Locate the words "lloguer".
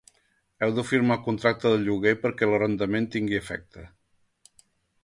1.83-2.15